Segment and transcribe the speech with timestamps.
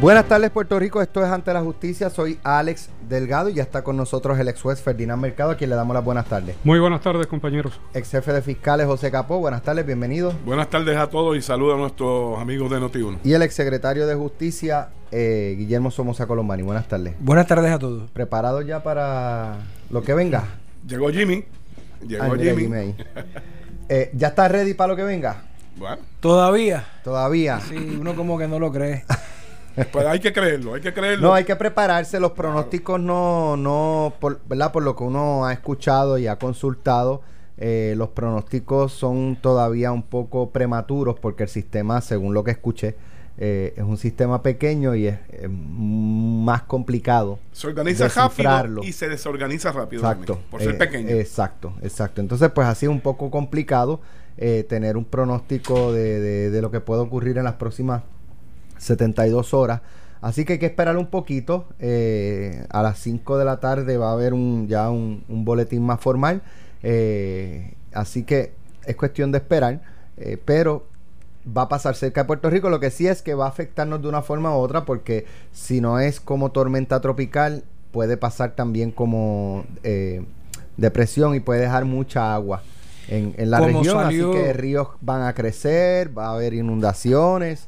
[0.00, 3.82] Buenas tardes Puerto Rico, esto es Ante la Justicia, soy Alex Delgado y ya está
[3.82, 6.54] con nosotros el ex juez Ferdinand Mercado, a quien le damos las buenas tardes.
[6.62, 7.80] Muy buenas tardes compañeros.
[7.94, 10.32] Ex jefe de fiscales José Capó, buenas tardes, bienvenido.
[10.46, 13.18] Buenas tardes a todos y saludos a nuestros amigos de Noti1.
[13.24, 17.14] Y el ex secretario de Justicia eh, Guillermo Somoza Colombani, buenas tardes.
[17.18, 18.08] Buenas tardes a todos.
[18.12, 19.56] ¿Preparado ya para
[19.90, 20.44] lo que venga?
[20.86, 21.44] Llegó Jimmy.
[22.06, 22.62] Llegó Jimmy.
[22.62, 22.96] Jimmy ahí.
[23.90, 25.44] Eh, ¿Ya está ready para lo que venga?
[25.78, 26.84] Bueno, Todavía.
[27.02, 27.58] Todavía.
[27.58, 29.06] Sí, uno como que no lo cree.
[29.92, 31.28] pues hay que creerlo, hay que creerlo.
[31.28, 32.18] No, hay que prepararse.
[32.20, 34.72] Los pronósticos no, no, por, ¿verdad?
[34.72, 37.22] Por lo que uno ha escuchado y ha consultado,
[37.56, 42.96] eh, los pronósticos son todavía un poco prematuros porque el sistema, según lo que escuché,
[43.40, 47.38] eh, es un sistema pequeño y es, es más complicado.
[47.52, 50.02] se organiza rápido y se desorganiza rápido.
[50.02, 50.34] Exacto.
[50.34, 51.08] también, por ser Eh, pequeño.
[51.10, 52.20] Exacto, exacto.
[52.20, 54.00] Entonces, pues ha sido un poco complicado
[54.40, 58.02] eh, tener un pronóstico de, de- de lo que puede ocurrir en las próximas
[58.78, 59.80] 72 horas.
[60.20, 61.66] Así que hay que esperar un poquito.
[61.78, 65.82] eh, a las 5 de la tarde va a haber un, ya un, un boletín
[65.84, 66.42] más formal.
[66.82, 68.52] eh, así que
[68.86, 69.80] es cuestión de esperar.
[70.16, 70.86] eh, pero
[71.56, 72.68] va a pasar cerca de Puerto Rico.
[72.68, 75.80] Lo que sí es que va a afectarnos de una forma u otra, porque si
[75.80, 80.24] no es como tormenta tropical, puede pasar también como eh,
[80.76, 82.62] depresión y puede dejar mucha agua
[83.08, 83.84] en, en la región.
[84.02, 87.67] salió- Así que ríos van a crecer, va a haber inundaciones.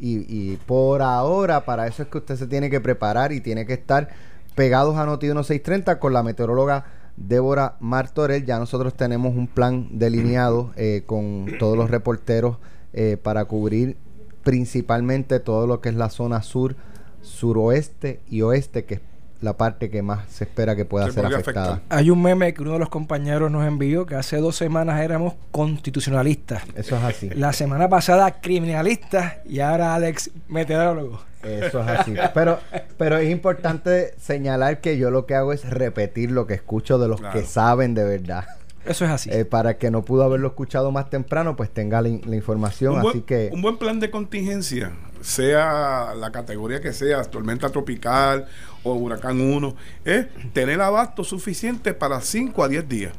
[0.00, 3.66] Y, y por ahora, para eso es que usted se tiene que preparar y tiene
[3.66, 4.08] que estar
[4.54, 8.46] pegados a Noti 1630 con la meteoróloga Débora Martorell.
[8.46, 12.56] Ya nosotros tenemos un plan delineado eh, con todos los reporteros
[12.92, 13.96] eh, para cubrir
[14.42, 16.76] principalmente todo lo que es la zona sur,
[17.20, 19.00] suroeste y oeste, que es
[19.40, 21.72] la parte que más se espera que pueda Se ser afectada.
[21.74, 21.96] afectar.
[21.98, 25.34] Hay un meme que uno de los compañeros nos envió que hace dos semanas éramos
[25.50, 26.62] constitucionalistas.
[26.74, 27.30] Eso es así.
[27.30, 31.20] La semana pasada criminalistas y ahora Alex meteorólogo.
[31.42, 32.14] Eso es así.
[32.34, 32.58] Pero,
[32.98, 37.08] pero es importante señalar que yo lo que hago es repetir lo que escucho de
[37.08, 37.38] los Claro.
[37.40, 38.44] que saben de verdad.
[38.84, 39.30] Eso es así.
[39.30, 42.94] Eh, para que no pudo haberlo escuchado más temprano, pues tenga la, in- la información.
[42.96, 47.68] un, buen, así que un buen plan de contingencia, sea la categoría que sea, tormenta
[47.68, 48.46] tropical
[48.82, 49.74] o huracán 1,
[50.04, 53.12] es tener abasto suficiente para 5 a 10 días.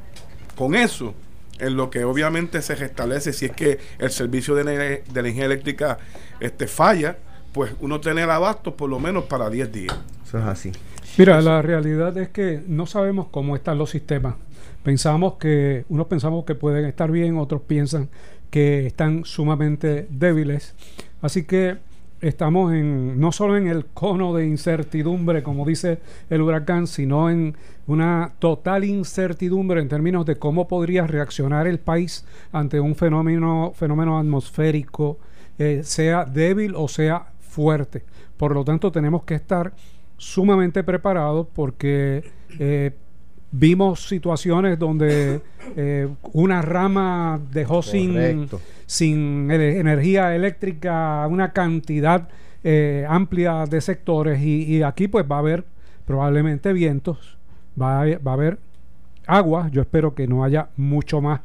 [0.56, 1.14] Con eso,
[1.60, 6.00] en lo que obviamente se restablece si es que el servicio de, de energía eléctrica
[6.40, 7.18] este, falla,
[7.54, 9.98] pues uno tener abasto por lo menos para 10 días.
[10.26, 10.72] eso es así.
[11.18, 14.36] Mira, la realidad es que no sabemos cómo están los sistemas.
[14.84, 18.10] Pensamos que, unos pensamos que pueden estar bien, otros piensan
[18.50, 20.74] que están sumamente débiles.
[21.22, 21.78] Así que
[22.22, 26.00] estamos en, no solo en el cono de incertidumbre, como dice
[26.30, 27.56] el huracán, sino en
[27.88, 34.20] una total incertidumbre en términos de cómo podría reaccionar el país ante un fenómeno, fenómeno
[34.20, 35.18] atmosférico,
[35.58, 38.04] eh, sea débil o sea fuerte.
[38.38, 39.74] Por lo tanto, tenemos que estar
[40.18, 42.24] sumamente preparados porque
[42.60, 42.92] eh,
[43.52, 45.42] vimos situaciones donde
[45.76, 48.48] eh, una rama dejó sin,
[48.86, 52.30] sin energía eléctrica una cantidad
[52.64, 55.66] eh, amplia de sectores y, y aquí pues va a haber
[56.06, 57.38] probablemente vientos,
[57.80, 58.60] va a, va a haber
[59.28, 61.42] agua, yo espero que no haya mucho más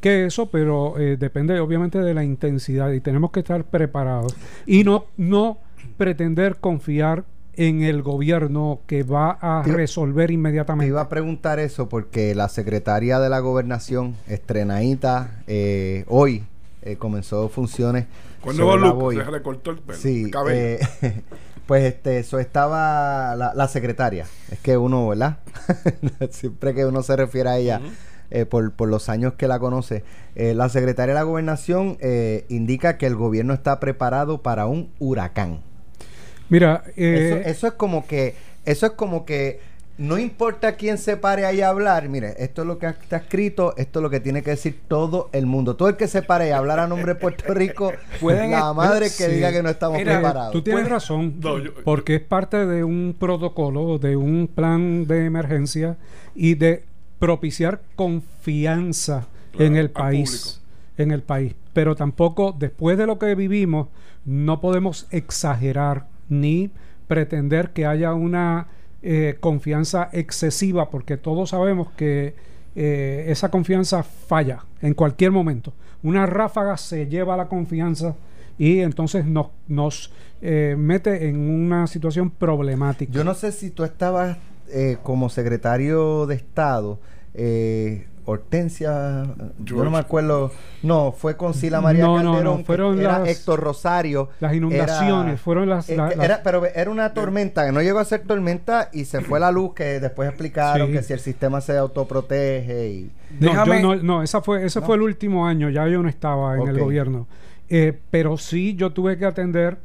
[0.00, 4.36] que eso, pero eh, depende obviamente de la intensidad y tenemos que estar preparados.
[4.66, 5.58] Y no, no
[5.96, 7.24] pretender confiar
[7.58, 10.86] en el gobierno que va a Te- resolver Me inmediatamente.
[10.88, 16.44] iba a preguntar eso porque la secretaria de la gobernación, estrenadita, eh, hoy
[16.82, 18.06] eh, comenzó funciones.
[18.56, 19.16] Look, Boy.
[19.16, 19.98] se recortó el pelo.
[19.98, 20.78] Sí, eh,
[21.66, 24.26] pues este, eso estaba la, la secretaria.
[24.50, 25.38] Es que uno, ¿verdad?
[26.30, 27.80] Siempre que uno se refiere a ella,
[28.30, 30.04] eh, por, por los años que la conoce,
[30.34, 34.90] eh, la secretaria de la gobernación eh, indica que el gobierno está preparado para un
[34.98, 35.60] huracán.
[36.48, 39.60] Mira, Eso, eh, eso es como que, eso es como que
[39.98, 43.74] no importa quién se pare ahí a hablar, mire, esto es lo que está escrito,
[43.76, 45.74] esto es lo que tiene que decir todo el mundo.
[45.74, 49.06] Todo el que se pare a hablar a nombre de Puerto Rico, Pueden la madre
[49.06, 49.30] que sí.
[49.32, 50.52] diga que no estamos Mira, preparados.
[50.52, 55.04] tú tienes Pues- razón, No, yo- porque es parte de un protocolo, de un plan
[55.06, 55.96] de emergencia
[56.36, 56.84] y de
[57.18, 60.60] propiciar confianza Claro, en el país.
[60.96, 61.54] En el país.
[61.72, 63.88] Pero tampoco, después de lo que vivimos,
[64.24, 66.70] no podemos exagerar ni
[67.06, 68.68] pretender que haya una
[69.02, 72.34] eh, confianza excesiva, porque todos sabemos que
[72.76, 75.72] eh, esa confianza falla en cualquier momento.
[76.02, 78.14] Una ráfaga se lleva la confianza
[78.58, 83.12] y entonces nos, nos eh, mete en una situación problemática.
[83.12, 84.36] Yo no sé si tú estabas
[84.68, 87.00] eh, como secretario de Estado
[87.34, 89.24] eh, Hortensia,
[89.58, 90.52] yo no me acuerdo,
[90.82, 94.28] no, fue con Sila María No, no, no, Calderón, que fueron era las- Héctor Rosario.
[94.40, 97.98] Las inundaciones Era- fueron las, la- las- era- pero era una tormenta, que no llegó
[98.00, 100.92] a ser tormenta y se fue la luz, que después explicaron Sí.
[100.92, 103.12] que si el sistema se autoprotege y...
[103.40, 104.86] No, Déjame- yo no, no, esa fue, ese No.
[104.86, 107.26] fue el último año, ya yo no estaba en el gobierno.
[107.70, 109.78] Eh, pero sí yo tuve que atender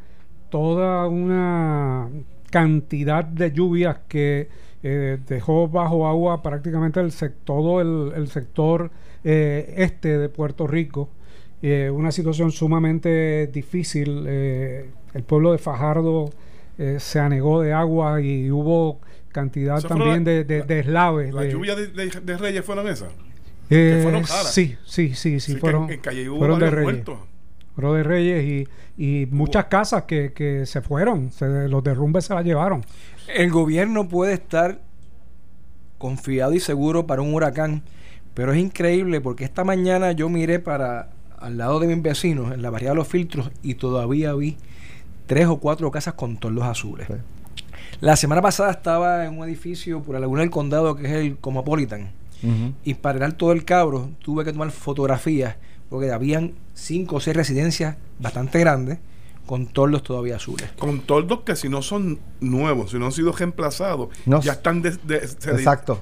[0.50, 2.10] toda una
[2.52, 4.50] cantidad de lluvias que
[4.84, 7.12] eh, dejó bajo agua prácticamente el
[7.46, 8.92] todo el, el sector
[9.24, 11.10] eh, este de Puerto Rico.
[11.62, 14.26] Eh, una situación sumamente difícil.
[14.28, 16.30] eh, el pueblo de Fajardo
[16.78, 19.00] eh, se anegó de agua y hubo
[19.32, 21.34] cantidad fueron también la- de, de, la- de eslaves.
[21.34, 23.10] ¿Las de- lluvias de, de- de Reyes fueron esas?
[23.70, 24.26] eh, fueron.
[24.26, 26.84] Sí, sí, sí, sí, Sí, que fueron, en, en Calle hubo fueron de Reyes.
[26.84, 27.18] muertos.
[27.76, 32.34] Fueron de Reyes y, y muchas casas que, que se fueron, se, los derrumbes se
[32.36, 32.84] las llevaron.
[33.28, 34.82] El gobierno puede estar
[35.98, 37.84] confiado y seguro para un huracán,
[38.34, 41.10] pero es increíble porque esta mañana yo miré para
[41.40, 44.58] al lado de mis vecinos en la variedad de los filtros y todavía vi
[45.26, 47.08] tres o cuatro casas con toldos azules.
[47.08, 47.16] Sí.
[48.00, 51.38] La semana pasada estaba en un edificio por la laguna del condado que es el
[51.38, 52.12] Cosmopolitan
[52.84, 55.56] y para dar todo el cabro tuve que tomar fotografías
[55.90, 59.00] porque habían cinco o seis residencias bastante grandes
[59.46, 60.70] con toldos todavía azules.
[60.80, 64.82] Con toldos que si no son nuevos, si no han sido reemplazados, No ya están
[64.82, 66.02] de, de- se de- Exacto.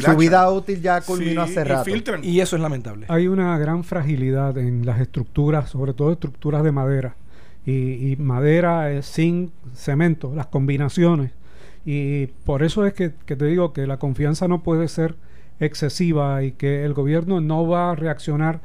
[0.00, 1.84] Su vida útil ya culminó Sí, hace y rato.
[1.84, 2.24] filtran.
[2.24, 3.06] Y eso es lamentable.
[3.08, 7.16] Hay una gran fragilidad en las estructuras, sobre todo estructuras de madera.
[7.64, 11.32] Y, y madera, eh, zinc, cemento, las combinaciones.
[11.84, 15.16] Y por eso es que, que te digo que la confianza no puede ser
[15.58, 18.60] excesiva y que el gobierno no va a reaccionar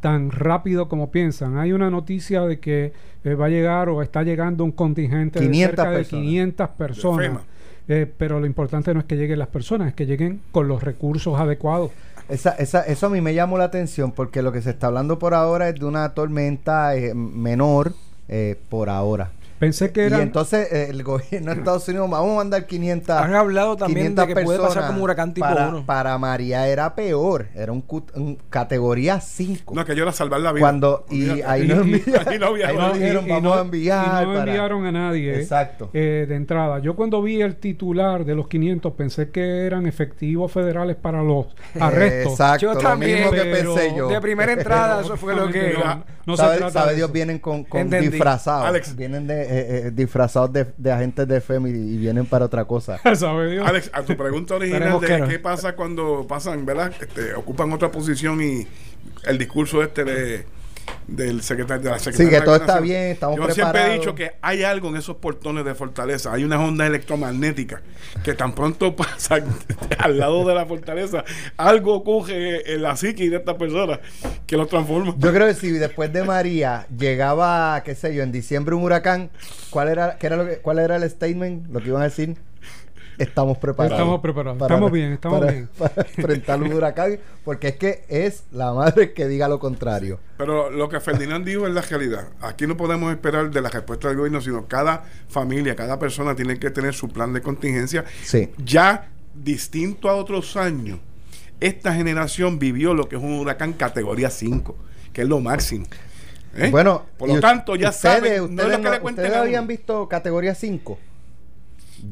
[0.00, 1.58] tan rápido como piensan.
[1.58, 2.92] Hay una noticia de que
[3.24, 6.24] eh, va a llegar o está llegando un contingente 500 de cerca de personas.
[6.24, 7.42] 500 personas.
[7.88, 10.82] Eh, pero lo importante no es que lleguen las personas, es que lleguen con los
[10.82, 11.92] recursos adecuados.
[12.28, 15.18] Esa, esa, eso a mí me llamó la atención porque lo que se está hablando
[15.18, 17.92] por ahora es de una tormenta eh, menor
[18.28, 19.30] eh, por ahora.
[19.58, 20.22] Pensé que Y era...
[20.22, 24.22] entonces eh, el gobierno de Estados Unidos, vamos a mandar 500 Han hablado también de
[24.22, 25.86] 500 que puede pasar como huracán tipo para, 1.
[25.86, 29.74] Para María era peor, era un, cut- un categoría 5.
[29.74, 30.60] No, que yo era salvar la vida.
[30.60, 31.44] Cuando, y Olvídate.
[31.50, 34.04] ahí no Y- y- enviaron, y- y vamos a enviar.
[34.04, 35.90] y no para- enviaron a nadie eh, Exacto.
[35.94, 36.78] eh, de entrada.
[36.80, 41.46] Yo cuando vi el titular de los 500 pensé que eran efectivos federales para los
[41.80, 42.32] arrestos.
[42.32, 44.08] Exacto, Yo lo también, mismo que pensé yo.
[44.08, 45.74] De primera entrada, eso fue lo que.
[45.74, 48.66] No, no se sabe, trata sabe de Dios, vienen con, con disfrazados.
[48.66, 48.96] Alex.
[48.96, 52.98] Vienen de, eh, eh, disfrazados de, de agentes de FEMI y vienen para otra cosa.
[53.14, 53.66] ¿Sabe Dios?
[53.66, 55.28] Alex, a tu pregunta original de no.
[55.28, 56.92] qué pasa cuando pasan, ¿verdad?
[57.00, 58.66] Este, ocupan otra posición y
[59.24, 60.46] el discurso este de
[61.06, 64.14] del secretario de la secretaria que de todo está bien, estamos Yo siempre he dicho
[64.14, 67.80] que hay algo en esos portones de fortaleza, hay unas ondas electromagnéticas
[68.24, 69.44] que tan pronto pasan
[69.98, 71.24] al lado de la fortaleza,
[71.56, 74.00] algo ocurre en la psique de esta persona
[74.46, 75.14] que lo transforma.
[75.18, 79.30] Yo creo que si después de María llegaba, qué sé yo, en diciembre un huracán,
[79.70, 81.68] ¿cuál era, qué era lo que, cuál era el statement?
[81.70, 82.36] Lo que iban a decir,
[83.18, 83.98] estamos preparados.
[83.98, 84.60] Estamos preparados.
[84.62, 85.68] Estamos bien, estamos para- bien.
[85.78, 90.18] Para enfrentar un huracán, porque es que es la madre que diga lo contrario.
[90.38, 92.28] Pero lo que Ferdinand dijo es la realidad.
[92.40, 96.58] Aquí no podemos esperar de la respuesta del gobierno, sino cada familia, cada persona tiene
[96.58, 98.04] que tener su plan de contingencia.
[98.22, 98.50] Sí.
[98.64, 100.98] Ya distinto a otros años,
[101.60, 104.76] esta generación vivió lo que es un huracán categoría 5,
[105.12, 105.86] que es lo máximo.
[106.54, 106.70] ¿Eh?
[106.70, 109.32] Bueno, por lo tanto, ya ustedes, saben, no ustedes, es lo que no- le ustedes
[109.36, 109.68] habían uno.
[109.68, 110.98] visto categoría 5.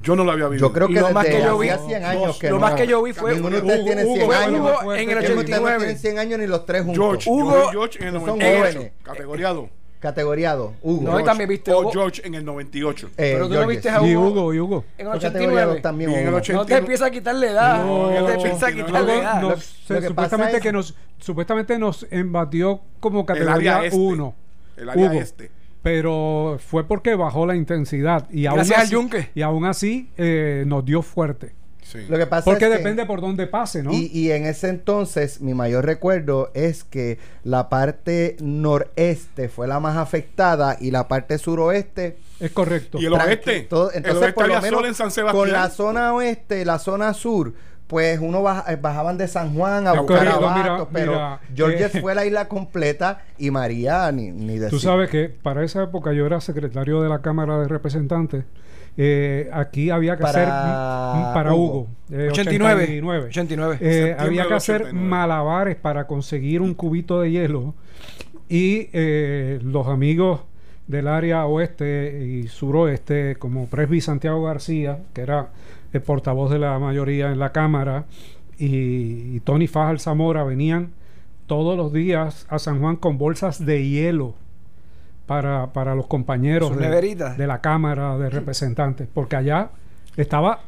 [0.03, 0.69] Yo no lo había vivido.
[0.69, 2.61] Yo creo que Lo más que yo vi- hacía 100 años que lo no.
[2.61, 4.61] más que yo vi fue- Ninguno de ustedes Hugo- tiene Hugo 100 fue años.
[4.61, 5.79] Hugo en el ustedes no 89.
[5.79, 6.97] tienen 100 años ni los tres juntos.
[7.05, 8.93] George, Hugo- George en el son 98, jóvenes.
[9.03, 9.69] categoría 2.
[10.01, 10.73] Categoría 2.
[10.83, 11.03] Hugo.
[11.13, 13.07] No, y también viste O Hugo- George en el 98.
[13.17, 14.85] Eh, Pero tú no George, viste a Y Hugo- Hugo, y Hugo.
[14.99, 15.81] En el Fue categoría 2 89.
[15.81, 16.11] también.
[16.11, 16.37] Y en el Hugo.
[16.37, 16.59] 80.
[16.61, 17.85] No te empieza a quitarle edad.
[17.85, 19.41] No, No, te no, empieza a no, quitarle edad.
[19.43, 19.63] pasa
[20.07, 23.99] supuestamente es- que nos supuestamente nos embatió como El categoría área este.
[23.99, 24.35] 1
[24.77, 25.21] El área Hugo.
[25.21, 25.51] este.
[25.85, 29.29] Pero fue porque bajó la intensidad y aún Gracias al así, yunque.
[29.37, 31.99] y aún así eh, nos dio fuerte Sí.
[32.09, 34.71] Lo que pasa porque es que- depende por dónde pase no Y, y en ese
[34.71, 41.07] entonces, mi mayor recuerdo es que la parte noreste fue la más afectada y la
[41.09, 42.17] parte suroeste.
[42.41, 43.61] es correcto Y el oeste.
[43.69, 45.39] todo- el entonces, oeste por lo menos sol en San Sebastián.
[45.39, 47.53] con la zona oeste la zona sur,
[47.87, 51.41] pues uno baja- eh, bajaban de San Juan a buscar Rico, abasto, mira, pero mira,
[51.55, 54.71] Georges eh, fue la isla completa y María ni, ni decir.
[54.71, 58.45] Tú sabes que para esa época yo era secretario de la Cámara de Representantes.
[58.97, 61.65] Eh, aquí había que Para hacer para Hugo.
[61.81, 62.83] Hugo, eh, 89.
[62.85, 63.27] 89.
[63.27, 63.79] 89.
[63.81, 65.09] Eh, había que hacer 89.
[65.09, 67.75] malabares para conseguir un cubito de hielo
[68.49, 70.43] y eh, los amigos
[70.87, 75.49] del área oeste y suroeste como Presby Santiago García que era
[75.95, 78.05] el portavoz de la mayoría en la cámara
[78.59, 80.93] y, Tony Fajal Zamora venían
[81.47, 84.35] todos los días a San Juan con bolsas de hielo
[85.27, 89.71] para, para los compañeros de, de, la Cámara de Representantes, porque allá
[90.17, 90.61] estaba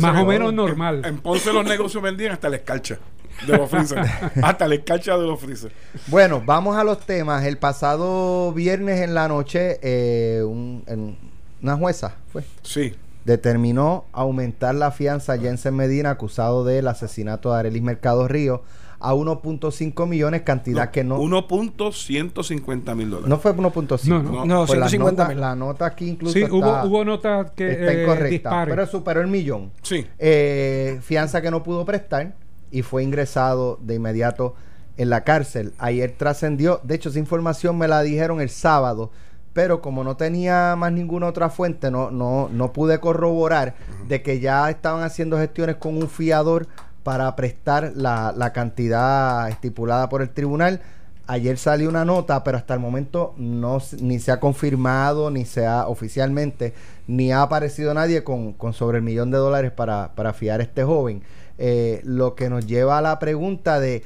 [0.00, 1.02] más o menos normal.
[1.04, 2.98] En, Ponce los negocios vendían hasta la escarcha
[3.46, 3.98] de los freezer.
[4.42, 5.72] hasta la escarcha de los freezer.
[6.06, 7.44] Bueno, vamos a los temas.
[7.44, 12.44] El pasado viernes en la noche, eh, una jueza fue.
[12.62, 12.94] Sí.
[13.26, 18.62] Determinó aumentar la fianza a Jensen Medina, acusado del asesinato de Arelis Mercado Río
[19.00, 21.18] a 1.5 millones, cantidad que no.
[21.18, 23.28] 1.150 mil dólares.
[23.28, 24.08] No fue 1.5.
[24.08, 25.40] No, no, no pues 150 mil.
[25.40, 26.34] La, nota aquí incluso.
[26.34, 27.72] Sí, hubo, hubo notas que.
[27.72, 28.64] Está eh, incorrecta.
[28.64, 29.72] Pero superó el millón.
[29.82, 30.06] Sí.
[30.20, 32.36] Eh, fianza que no pudo prestar
[32.70, 34.54] y fue ingresado de inmediato
[34.96, 35.72] en la cárcel.
[35.78, 36.80] Ayer trascendió.
[36.84, 39.10] De hecho, esa información me la dijeron el sábado
[39.56, 43.74] pero como no tenía más ninguna otra fuente, no, no, no pude corroborar
[44.06, 46.68] de que ya estaban haciendo gestiones con un fiador
[47.02, 50.82] para prestar la, la cantidad estipulada por el tribunal.
[51.26, 55.64] Ayer salió una nota, pero hasta el momento no ni se ha confirmado, ni se
[55.64, 56.74] ha oficialmente,
[57.06, 60.64] ni ha aparecido nadie con, con sobre el millón de dólares para, para fiar a
[60.64, 61.22] este joven.
[61.56, 64.04] Eh, lo que nos lleva a la pregunta de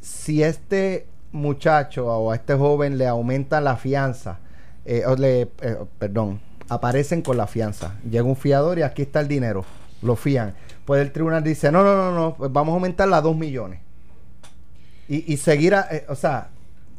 [0.00, 4.38] si este muchacho o a este joven le aumenta la fianza,
[4.86, 7.96] eh, eh, perdón, aparecen con la fianza.
[8.08, 9.64] Llega un fiador y aquí está el dinero,
[10.02, 10.54] lo fían
[10.86, 13.80] pues el tribunal dice, no, no, no, no, pues vamos a aumentarla a 2 millones.
[15.08, 16.48] Y, y seguir, eh, o sea,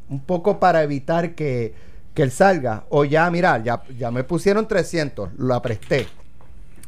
[0.10, 1.74] un poco para evitar que,
[2.14, 2.84] que él salga.
[2.90, 6.06] O ya, mira, ya, ya me pusieron 300, lo presté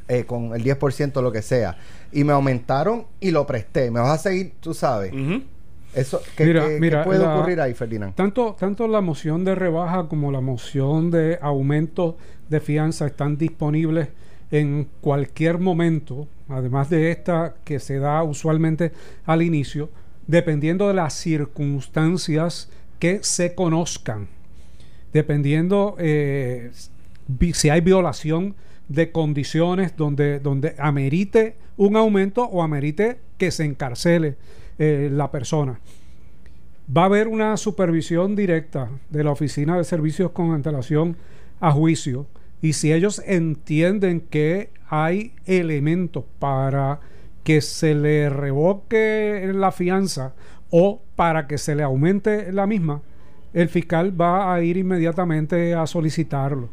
[0.10, 1.78] eh, con el 10% lo que sea.
[2.12, 3.90] Y me aumentaron y lo presté.
[3.92, 5.14] Me vas a seguir, tú sabes.
[5.94, 8.14] Eso, ¿qué, mira, puede ocurrir ahí, Ferdinand?
[8.16, 12.18] Tanto, tanto la moción de rebaja como la moción de aumento
[12.48, 14.10] de fianza están disponibles
[14.52, 18.92] en cualquier momento, además de esta que se da usualmente
[19.26, 19.90] al inicio,
[20.28, 22.70] dependiendo de las circunstancias
[23.00, 24.28] que se conozcan,
[25.14, 26.72] dependiendo eh,
[27.54, 28.56] si hay violación
[28.88, 34.36] de condiciones donde, donde amerite un aumento o amerite que se encarcele
[34.80, 35.80] eh, la persona.
[36.96, 41.18] Va a haber una supervisión directa de la Oficina de Servicios con antelación
[41.60, 42.26] a juicio
[42.62, 47.00] y si ellos entienden que hay elementos para
[47.44, 50.34] que se le revoque la fianza
[50.72, 53.02] o para que se le aumente la misma,
[53.54, 56.70] el fiscal va a ir inmediatamente a solicitarlo.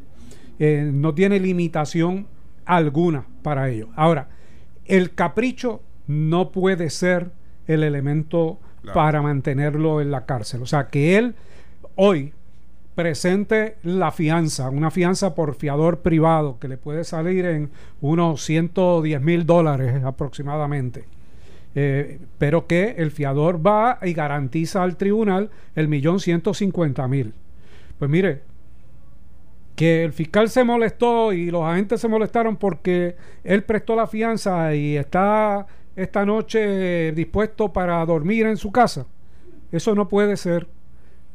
[0.59, 2.27] Eh, no tiene limitación
[2.65, 3.89] alguna para ello.
[3.97, 4.29] Ahora,
[4.85, 7.31] el capricho no puede ser
[7.67, 8.59] el elemento
[8.95, 10.63] para mantenerlo en la cárcel.
[10.63, 11.35] O sea, que él
[11.97, 12.33] hoy
[12.95, 17.71] presente la fianza, una fianza por fiador privado que le puede salir en
[18.01, 21.05] unos 110 mil dólares aproximadamente.
[21.75, 27.35] Eh, pero que el fiador va y garantiza al tribunal el millón ciento cincuenta mil.
[27.99, 28.41] Pues mire,
[29.75, 34.75] que el fiscal se molestó y los agentes se molestaron porque él prestó la fianza
[34.75, 39.07] y está esta noche dispuesto para dormir en su casa.
[39.73, 40.69] Eso no puede ser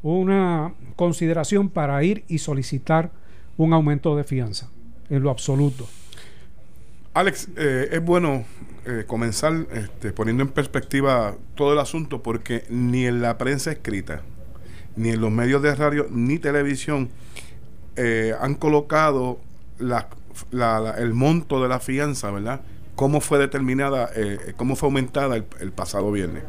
[0.02, 3.10] una consideración para ir y solicitar
[3.56, 4.70] un aumento de fianza,
[5.10, 5.86] en lo absoluto.
[7.14, 8.44] Alex, eh, es bueno
[8.86, 14.22] eh, comenzar este, poniendo en perspectiva todo el asunto porque ni en la prensa escrita,
[14.96, 17.10] ni en los medios de radio, ni televisión
[17.96, 19.38] eh, han colocado
[19.78, 22.62] el monto de la fianza, ¿verdad?
[22.94, 24.10] Cómo fue determinada,
[24.56, 26.44] cómo fue aumentada el pasado viernes.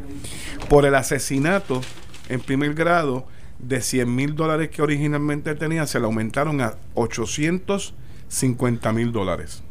[0.69, 1.81] Por el asesinato
[2.29, 3.25] en primer grado
[3.59, 9.63] de 100 mil dólares que originalmente tenía, se le aumentaron a 850 mil dólares.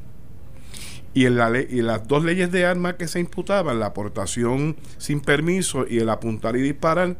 [1.14, 5.98] Y y las dos leyes de armas que se imputaban, la aportación sin permiso y
[5.98, 7.18] el apuntar y disparar,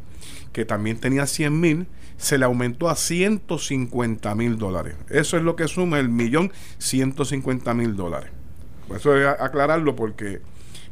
[0.52, 4.94] que también tenía 100 mil, se le aumentó a 150 mil dólares.
[5.10, 8.30] Eso es lo que suma el millón 150 mil dólares.
[8.94, 10.40] Eso es aclararlo porque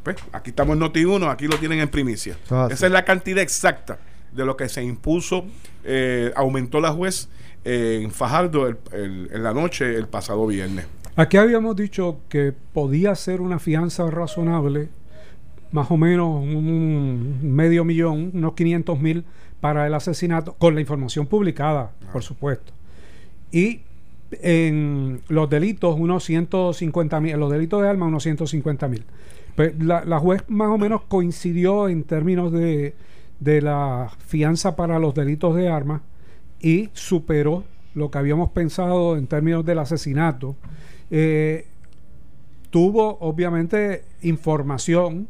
[0.03, 2.37] pues, aquí estamos en Noti1, aquí lo tienen en primicia.
[2.69, 3.99] Esa es la cantidad exacta
[4.31, 5.45] de lo que se impuso,
[5.83, 7.29] eh, aumentó la juez
[7.65, 10.85] eh, en Fajardo en la noche el pasado viernes.
[11.15, 14.89] Aquí habíamos dicho que podía ser una fianza razonable,
[15.71, 19.25] más o menos un medio millón, unos 500 mil
[19.59, 22.71] para el asesinato, con la información publicada, por supuesto.
[23.51, 23.81] Y
[24.41, 29.03] en los delitos, unos 150 mil, los delitos de arma, unos 150 mil.
[29.55, 32.95] Pues la, la juez más o menos coincidió en términos de,
[33.41, 36.01] de la fianza para los delitos de armas
[36.61, 37.63] y superó
[37.95, 40.55] lo que habíamos pensado en términos del asesinato.
[41.09, 41.65] Eh,
[42.69, 45.27] tuvo obviamente información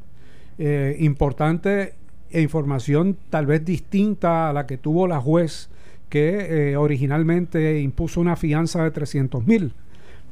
[0.58, 1.96] eh, importante
[2.30, 5.70] e información tal vez distinta a la que tuvo la juez
[6.12, 9.74] que eh, originalmente impuso una fianza de 300 mil,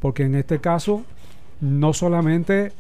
[0.01, 1.05] porque en este caso
[1.61, 2.73] no solamente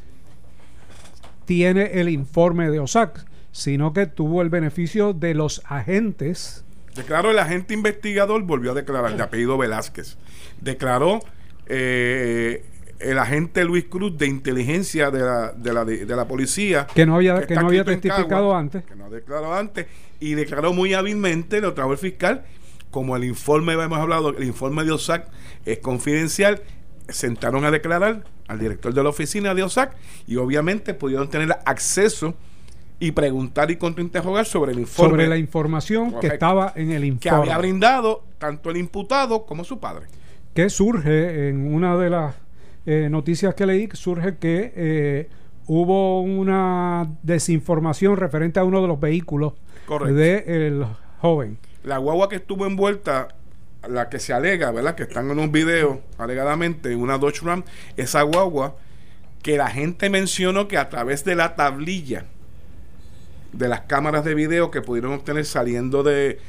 [1.45, 6.65] tiene el informe de OSAC, sino que tuvo el beneficio de los agentes.
[6.93, 10.17] Declaró el agente investigador, volvió a declarar, de apellido Velázquez.
[10.59, 11.21] Declaró
[11.67, 12.65] eh,
[12.99, 16.85] el agente Luis Cruz de inteligencia de la, de la, de la policía.
[16.93, 18.83] Que no había, que, no había testificado antes.
[18.83, 19.87] Que no declaró antes.
[20.19, 22.43] Y declaró muy hábilmente, lo trajo el fiscal,
[22.91, 25.27] como el informe, hemos hablado, el informe de OSAC
[25.65, 26.61] es confidencial,
[27.07, 29.95] sentaron a declarar al director de la oficina de OSAC
[30.27, 32.33] y obviamente pudieron tener acceso
[32.99, 35.11] y preguntar y contrainterrogar sobre el informe.
[35.11, 37.19] Sobre la información que estaba en el informe.
[37.21, 40.07] Que había brindado tanto el imputado como su padre.
[40.53, 42.35] Que surge en una de las
[42.85, 45.29] eh, noticias que leí, surge que eh,
[45.67, 49.53] hubo una desinformación referente a uno de los vehículos
[50.07, 50.85] del
[51.19, 51.57] joven.
[51.83, 53.29] La guagua que estuvo envuelta
[53.87, 54.95] la que se alega, ¿verdad?
[54.95, 57.63] Que están en un video, alegadamente, una Dodge Ram,
[57.95, 58.75] esa guagua
[59.41, 62.25] que la gente mencionó que a través de la tablilla
[63.53, 66.39] de las cámaras de video que pudieron obtener saliendo de,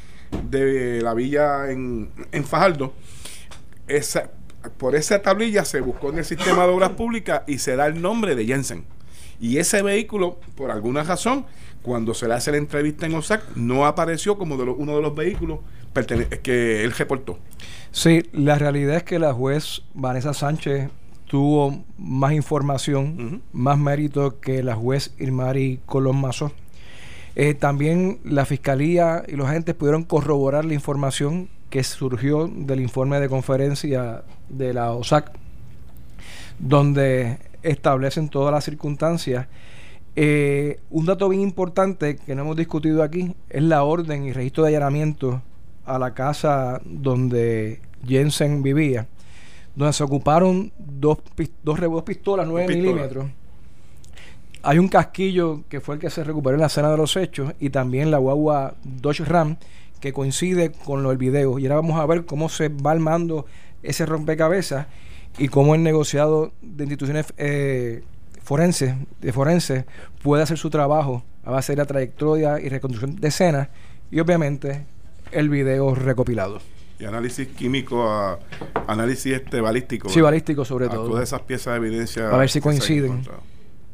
[0.51, 2.93] de la villa en, en Fajardo,
[3.87, 4.31] esa,
[4.77, 8.03] por esa tablilla se buscó en el sistema de obras públicas y se da el
[8.03, 8.85] nombre de Jensen.
[9.41, 11.47] Y ese vehículo, por alguna razón,
[11.83, 15.15] cuando se le hace la entrevista en OSAC, no apareció como de uno de los
[15.15, 15.61] vehículos
[16.43, 17.39] que él reportó.
[17.91, 20.91] Sí, la realidad es que la juez Vanessa Sánchez
[21.27, 26.53] tuvo más información, más mérito que la juez Irmari Colón Mazo.
[27.37, 33.21] Eh, también la fiscalía y los agentes pudieron corroborar la información que surgió del informe
[33.21, 35.31] de conferencia de la OSAC,
[36.59, 39.47] donde establecen todas las circunstancias.
[40.23, 44.65] Eh, un dato bien importante que no hemos discutido aquí es la orden y registro
[44.65, 45.41] de allanamiento
[45.87, 49.07] a la casa donde Jensen vivía,
[49.75, 51.21] donde se ocuparon dos,
[51.63, 53.31] dos, pistolas 9 milímetros.
[54.63, 57.55] Hay un casquillo que fue el que se recuperó en la escena de los hechos
[57.59, 59.57] y también la guagua Dodge Ram
[60.01, 61.59] que coincide con lo del video.
[61.59, 63.47] Y ahora vamos a ver cómo se va armando
[63.83, 64.87] ese rompecabezas
[65.39, 68.03] y cómo el negociado de instituciones eh,
[68.51, 69.87] forenses, de forense
[70.25, 73.69] puede hacer su trabajo a base de la trayectoria y reconstrucción de escenas
[74.11, 74.87] y obviamente
[75.31, 76.59] el video recopilado.
[76.99, 78.41] Y análisis químico, a,
[78.89, 80.09] análisis este balístico.
[80.09, 81.11] Sí, balístico sobre todo.
[81.11, 82.29] Todas esas piezas de evidencia.
[82.29, 83.23] A ver si coinciden.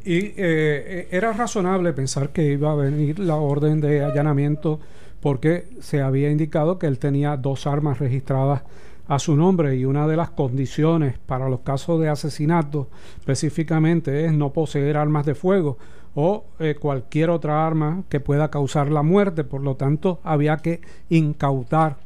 [0.03, 4.81] Y eh, eh, era razonable pensar que iba a venir la orden de allanamiento
[5.21, 8.62] porque se había indicado que él tenía dos armas registradas
[9.09, 12.88] a su nombre y una de las condiciones para los casos de asesinato
[13.19, 15.79] específicamente es no poseer armas de fuego
[16.14, 19.45] o eh, cualquier otra arma que pueda causar la muerte.
[19.45, 21.99] Por lo tanto, había que incautar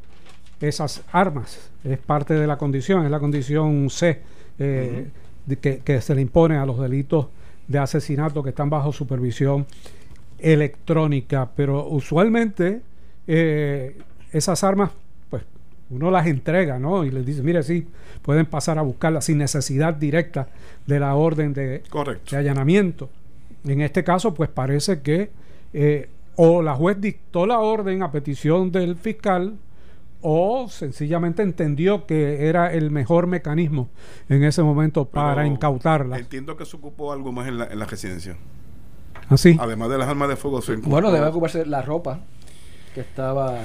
[0.60, 1.70] esas armas.
[1.84, 4.20] Es parte de la condición, es la condición C
[4.58, 5.10] eh,
[5.60, 7.28] que, se le impone a los delitos
[7.68, 9.64] de asesinato que están bajo supervisión
[10.40, 11.48] electrónica.
[11.54, 12.82] Pero usualmente
[13.28, 13.96] eh,
[14.32, 14.90] esas armas,
[15.90, 17.05] uno las entrega, ¿no?
[17.05, 17.87] Y les dice, mire, sí,
[18.22, 20.48] pueden pasar a buscarlas sin necesidad directa
[20.87, 21.83] de la orden de,
[22.31, 23.11] de allanamiento.
[23.64, 25.31] En este caso, pues parece que
[25.72, 29.57] eh, o la juez dictó la orden a petición del fiscal
[30.22, 33.88] o sencillamente entendió que era el mejor mecanismo
[34.29, 36.18] en ese momento para incautarla.
[36.18, 38.37] Entiendo que se ocupó algo más en la, en la residencia.
[39.29, 39.57] ¿Así?
[39.59, 42.20] ¿Ah, Además de las armas de fuego, se Bueno, debe ocuparse la ropa
[42.94, 43.59] que estaba...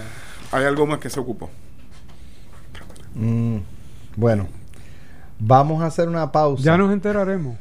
[0.52, 1.50] Hay algo más que se ocupó.
[3.16, 3.58] Mm,
[4.16, 4.48] bueno,
[5.40, 6.64] Vamos a hacer una pausa.
[6.64, 7.58] Ya nos enteraremos.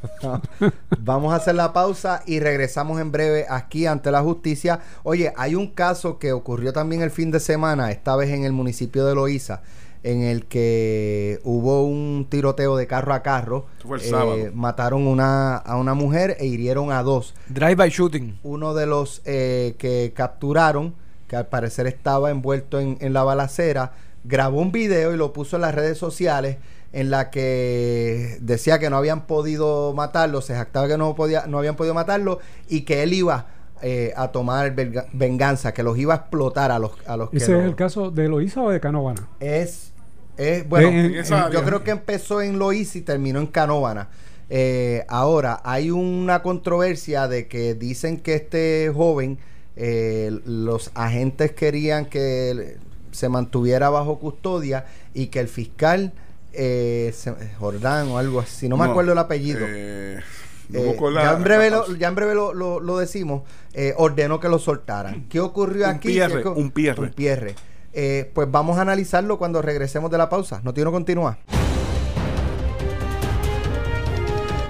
[1.01, 4.81] Vamos a hacer la pausa y regresamos en breve aquí ante la justicia.
[5.03, 8.53] Oye, hay un caso que ocurrió también el fin de semana, esta vez en el
[8.53, 9.63] municipio de Loíza,
[10.05, 13.67] en el que hubo un tiroteo de carro a carro.
[13.85, 14.37] Fue el sábado.
[14.37, 17.35] Eh, mataron una, a una mujer e hirieron a dos.
[17.49, 18.39] Drive-by shooting.
[18.45, 20.95] Uno de los eh, que capturaron,
[21.27, 23.93] que al parecer estaba envuelto en, en la balacera,
[24.25, 26.57] grabó un video y lo puso en las redes sociales
[26.93, 31.59] en la que decía que no habían podido matarlo, se jactaba que no, podía, no
[31.59, 33.47] habían podido matarlo y que él iba
[33.83, 34.75] eh, a tomar
[35.13, 38.29] venganza, que los iba a explotar a los, a los ¿Ese es el caso de
[38.29, 39.29] Loíza o de Canóvana?
[39.41, 39.93] Es,
[40.37, 40.91] es bueno,
[41.53, 44.09] yo creo que empezó en Loíza y terminó en Canóvana.
[44.49, 49.39] Eh, ahora, hay una controversia de que dicen que este joven,
[49.75, 52.77] eh, los agentes querían que
[53.15, 56.13] se mantuviera bajo custodia y que el fiscal
[56.53, 57.15] eh,
[57.59, 59.61] Jordán o algo así, no me acuerdo el apellido.
[59.69, 60.21] Eh,
[60.73, 63.43] eh, ya, en breve lo, ya en breve lo, lo, decimos,
[63.75, 65.27] eh, ordenó que lo soltaran.
[65.29, 66.09] ¿Qué ocurrió un aquí?
[66.09, 67.01] Pierre, un pierre.
[67.01, 67.55] Un pierre.
[68.33, 70.61] Pues vamos a analizarlo cuando regresemos de la pausa.
[70.65, 71.39] No tiene continúa.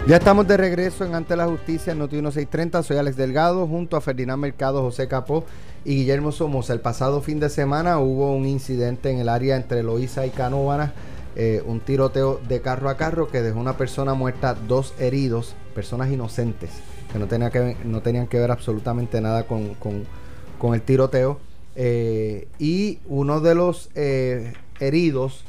[0.07, 2.83] Ya estamos de regreso en Ante la Justicia en Noti 1630.
[2.83, 5.47] Soy Alex Delgado junto a Ferdinand Mercado, José Capó
[5.85, 6.73] y Guillermo Somoza.
[6.73, 10.93] El pasado fin de semana hubo un incidente en el área entre Loíza y Canóvanas,
[11.37, 16.11] eh, un tiroteo de carro a carro que dejó una persona muerta, dos heridos, personas
[16.11, 16.71] inocentes
[17.13, 21.39] que no, tenía que, no tenían que ver absolutamente nada con, con, el tiroteo.
[21.77, 25.45] Eh, y uno de los eh, heridos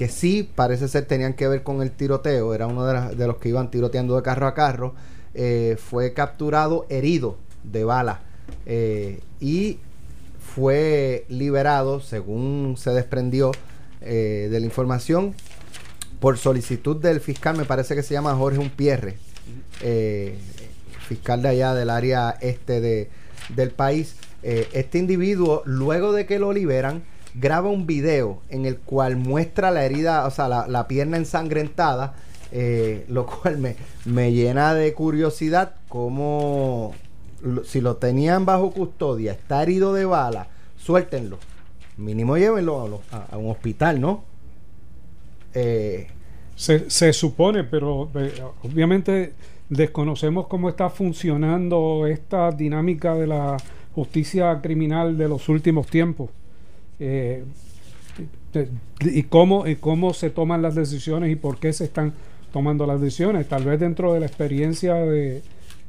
[0.00, 3.50] que sí parece ser tenían que ver con el tiroteo, era uno de, los que
[3.50, 4.94] iban tiroteando de carro a carro,
[5.34, 8.22] eh, fue capturado herido de bala
[8.66, 9.78] eh, y
[10.54, 13.52] fue liberado, según se desprendió
[14.00, 15.34] eh, de la información,
[16.18, 19.16] por solicitud del fiscal, me parece que se llama Jorge Unpierre,
[21.08, 23.08] fiscal de allá del área este de,
[23.54, 24.16] del país.
[24.42, 27.02] este individuo, luego de que lo liberan,
[27.34, 32.14] graba un video en el cual muestra la herida, o sea, la, pierna ensangrentada,
[32.52, 36.94] eh, lo cual me, me, llena de curiosidad como
[37.64, 41.38] si lo tenían bajo custodia, está herido de bala, suéltenlo.
[41.96, 44.24] Mínimo llévenlo a, un hospital, ¿no?
[45.54, 46.08] Eh,
[46.54, 49.34] se, se, supone, pero eh, obviamente
[49.68, 53.56] desconocemos cómo está funcionando esta dinámica de la
[53.94, 56.30] justicia criminal de los últimos tiempos.
[56.98, 57.44] Eh,
[59.00, 62.12] y cómo, y cómo se toman las decisiones y por qué se están
[62.52, 63.48] tomando las decisiones.
[63.48, 65.42] Tal vez dentro de la experiencia de,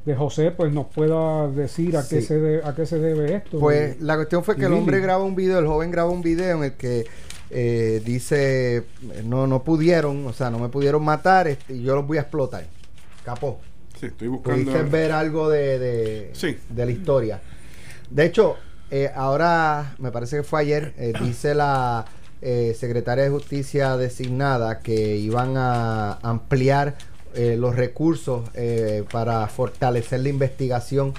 [0.04, 3.58] de José, pues nos pueda decir a qué, se debe, a qué se debe esto.
[3.58, 6.58] Pues la cuestión fue que el hombre graba un video, el joven graba un video
[6.58, 7.06] en el que
[7.50, 8.84] eh, dice,
[9.24, 12.22] no, no pudieron, o sea, no me pudieron matar este, y yo los voy a
[12.22, 12.64] explotar.
[13.24, 13.60] Capó.
[14.00, 14.72] Sí, estoy buscando.
[14.90, 16.32] ver algo de, de,
[16.68, 17.40] de la historia.
[18.10, 18.56] De hecho,
[18.90, 22.04] eh, ahora, me parece que fue ayer, eh, dice la
[22.42, 26.96] eh, secretaria de Justicia designada que iban a ampliar
[27.34, 28.48] los recursos
[29.10, 31.14] para fortalecer la investigación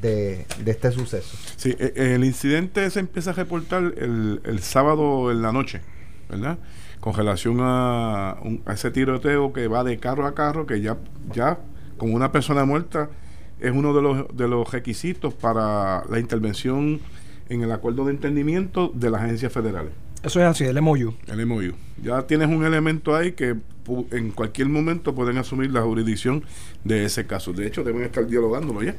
[0.00, 1.36] de, este suceso.
[1.56, 5.80] Sí, el incidente se empieza a reportar el, el sábado en la noche,
[6.28, 6.58] ¿verdad?
[7.00, 10.96] Con relación a, a, ese tiroteo que va de carro a carro, que ya,
[11.32, 11.58] ya
[11.96, 13.10] con una persona muerta
[13.60, 17.00] es uno de los, de los requisitos para la intervención
[17.48, 19.92] en el acuerdo de entendimiento de las agencias federales.
[20.26, 21.14] Eso es así, el MOU.
[21.28, 21.72] El MOU.
[22.02, 23.54] Ya tienes un elemento ahí que
[24.10, 26.42] en cualquier momento pueden asumir la jurisdicción
[26.82, 27.52] de ese caso.
[27.52, 28.96] De hecho, deben estar dialogándolo ya.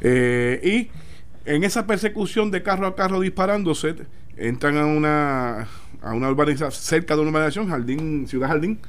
[0.00, 3.94] Eh, y en esa persecución de carro a carro disparándose,
[4.36, 5.68] entran a una,
[6.02, 8.80] a una urbanización, cerca de una urbanización, Jardín, Ciudad Jardín,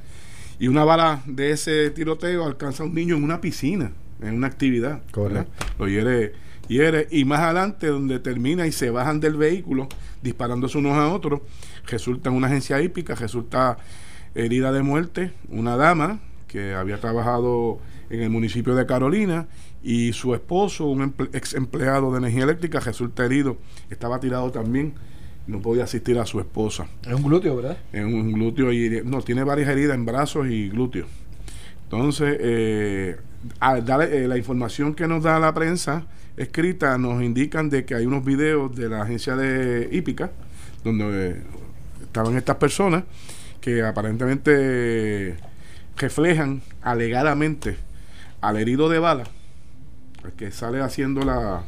[0.58, 3.92] y una bala de ese tiroteo alcanza a un niño en una piscina,
[4.24, 5.04] en una actividad.
[5.12, 5.52] Correcto.
[5.78, 6.34] Lo hiere
[6.70, 9.90] y más adelante donde termina y se bajan del vehículo
[10.22, 11.42] disparándose unos a otros,
[11.88, 13.78] resulta en una agencia hípica, resulta
[14.36, 17.80] herida de muerte una dama que había trabajado
[18.10, 19.48] en el municipio de Carolina
[19.82, 23.58] y su esposo, un ex empleado de energía eléctrica, resulta herido,
[23.90, 24.94] estaba tirado también,
[25.48, 26.88] no podía asistir a su esposa.
[27.04, 27.78] Es un glúteo, ¿verdad?
[27.92, 31.08] Es un glúteo y no, tiene varias heridas en brazos y glúteos.
[31.84, 33.18] Entonces, eh,
[33.62, 36.06] eh, la información que nos da la prensa
[36.40, 40.32] escrita nos indican de que hay unos videos de la agencia de hípica
[40.84, 41.42] donde eh,
[42.02, 43.04] estaban estas personas
[43.60, 45.36] que aparentemente
[45.98, 47.78] reflejan alegadamente
[48.40, 49.26] al herido de bala
[50.38, 51.64] que sale haciendo la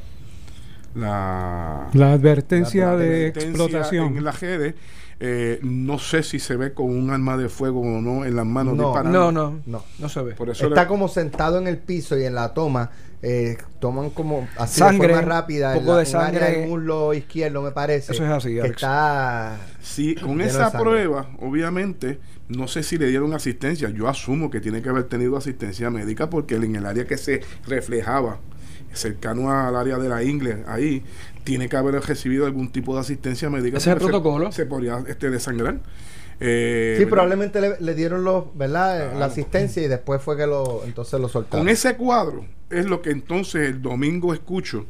[0.93, 4.75] la, la advertencia de explotación en la redes
[5.23, 8.45] eh, no sé si se ve con un arma de fuego o no en las
[8.45, 9.31] manos no, disparando.
[9.31, 10.35] No, no, no, se ve.
[10.51, 12.89] Está como sentado en el piso y en la toma
[13.23, 16.55] eh, toman como así sangre, de forma rápida poco de sangre.
[16.55, 21.27] en el muslo izquierdo me parece eso es así que está sí con esa prueba
[21.39, 22.19] obviamente
[22.51, 23.89] no sé si le dieron asistencia.
[23.89, 27.41] Yo asumo que tiene que haber tenido asistencia médica porque en el área que se
[27.65, 28.39] reflejaba
[28.93, 31.01] cercano al área de la ingle ahí
[31.45, 34.51] tiene que haber recibido algún tipo de asistencia médica ese es el protocolo.
[34.51, 35.79] se, podría este desangrar
[36.43, 39.13] eh, sí, probablemente le, dieron los, ¿verdad?
[39.15, 41.65] la asistencia y después fue que lo, entonces lo soltaron.
[41.65, 44.87] Con ese cuadro es lo que entonces el domingo escucho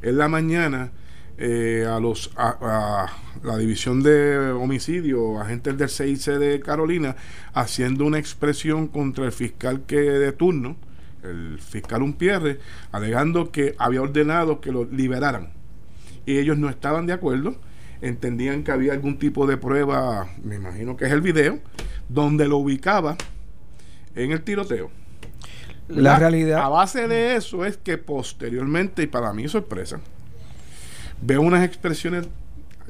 [0.00, 0.92] en la mañana
[1.38, 3.08] eh, a los a,
[3.42, 7.16] la división de homicidio, agentes del CIC de Carolina,
[7.52, 10.76] haciendo una expresión contra el fiscal que de turno,
[11.24, 12.60] el fiscal Unpierre,
[12.92, 15.52] alegando que había ordenado que lo liberaran.
[16.26, 17.56] Y ellos no estaban de acuerdo
[18.02, 21.60] entendían que había algún tipo de prueba, me imagino que es el video,
[22.08, 23.16] donde lo ubicaba
[24.14, 24.90] en el tiroteo.
[25.88, 26.62] La realidad.
[26.62, 30.00] A base de eso es que posteriormente, y para mí sorpresa,
[31.20, 32.28] veo unas expresiones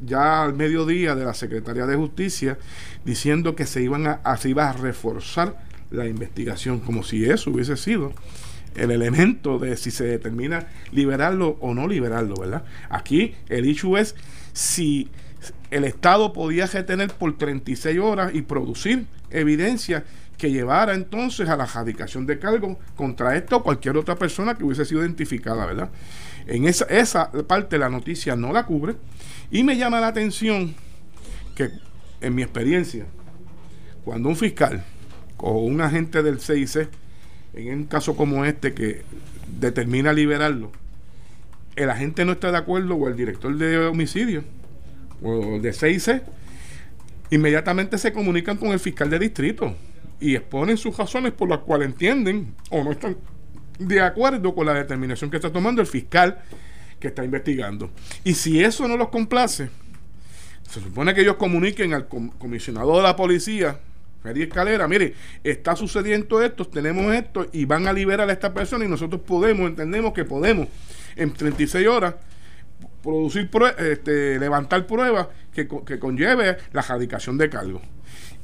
[0.05, 2.59] ya al mediodía de la Secretaría de Justicia
[3.05, 5.57] diciendo que se iban a, se iba a reforzar
[5.91, 8.13] la investigación, como si eso hubiese sido
[8.75, 12.65] el elemento de si se determina liberarlo o no liberarlo, ¿verdad?
[12.91, 14.15] Aquí el hecho es
[14.53, 15.09] si
[15.71, 20.05] el Estado podía retener por 36 horas y producir evidencia
[20.37, 24.65] que llevara entonces a la radicación de cargo contra esto o cualquier otra persona que
[24.65, 25.91] hubiese sido identificada, ¿verdad?
[26.47, 28.97] En esa, esa parte la noticia no la cubre
[29.51, 30.75] y me llama la atención
[31.55, 31.71] que
[32.21, 33.07] en mi experiencia,
[34.05, 34.85] cuando un fiscal
[35.37, 36.89] o un agente del CIC,
[37.55, 39.03] en un caso como este que
[39.61, 40.73] determina liberarlo,
[41.77, 44.45] el agente no está de acuerdo o el director de homicidio
[45.23, 46.23] o de CIC,
[47.31, 49.75] inmediatamente se comunican con el fiscal de distrito
[50.21, 53.17] y exponen sus razones por las cuales entienden o no están
[53.79, 56.39] de acuerdo con la determinación que está tomando el fiscal
[57.01, 57.91] que está investigando.
[58.23, 59.69] Y si eso no los complace,
[60.71, 63.81] se supone que ellos comuniquen al comisionado de la policía,
[64.23, 68.85] Freddy Escalera, mire, está sucediendo esto, tenemos esto y van a liberar a esta persona
[68.85, 70.69] y nosotros podemos, entendemos que podemos
[71.17, 72.15] en 36 horas
[73.03, 77.83] producir este, levantar pruebas que, que conlleve la radicación de cargo.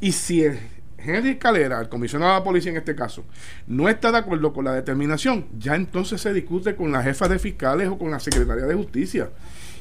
[0.00, 0.58] Y si el
[0.98, 3.24] Henry Escalera, el comisionado de la policía en este caso,
[3.68, 7.38] no está de acuerdo con la determinación, ya entonces se discute con la jefa de
[7.38, 9.30] fiscales o con la Secretaría de Justicia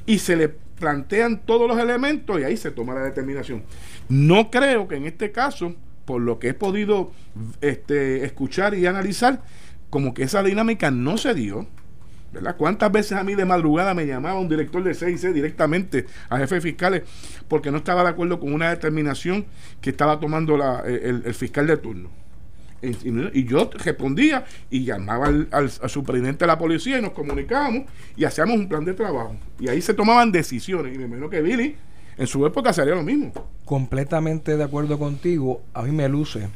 [0.06, 3.64] y se le plantean todos los elementos y ahí se toma la determinación.
[4.10, 5.76] No creo que en este caso,
[6.08, 7.12] por lo que he podido
[7.60, 9.44] este, escuchar y analizar,
[9.90, 11.68] como que esa dinámica no se dio
[12.32, 12.56] ¿verdad?
[12.58, 16.56] ¿Cuántas veces a mí de madrugada me llamaba un director de CIC directamente a jefe
[16.56, 17.04] de fiscales
[17.48, 19.46] porque no estaba de acuerdo con una determinación
[19.82, 22.10] que estaba tomando la, el, fiscal de turno?
[22.82, 27.84] Y, yo respondía y llamaba al, al, superintendente de la policía y nos comunicábamos
[28.16, 29.36] y hacíamos un plan de trabajo.
[29.60, 30.94] Y ahí se tomaban decisiones.
[30.94, 31.76] Y me imagino que Billy
[32.18, 33.32] en su época sería lo mismo.
[33.66, 35.62] Completamente de acuerdo contigo.
[35.74, 36.50] A mí me luce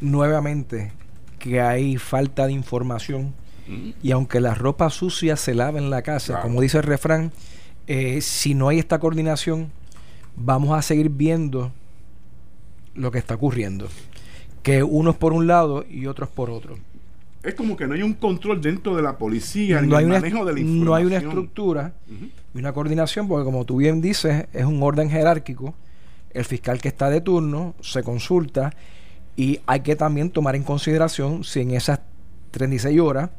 [0.00, 0.92] nuevamente
[1.38, 3.34] que hay falta de información
[4.02, 7.32] y aunque la ropa sucia se lava en la casa, como dice el refrán,
[7.86, 9.70] eh, si no hay esta coordinación,
[10.36, 11.72] vamos a seguir viendo
[12.94, 13.88] lo que está ocurriendo.
[14.62, 16.76] Que unos por un lado y otros por otro.
[17.44, 20.54] Es como que no hay un control dentro de la policía, no hay manejo de
[20.54, 20.84] la información.
[20.84, 21.92] No hay una estructura
[22.54, 25.74] y una coordinación, porque como tú bien dices, es un orden jerárquico.
[26.30, 28.72] El fiscal que está de turno se consulta
[29.36, 32.00] y hay que también tomar en consideración si en esas
[32.50, 33.30] 36 horas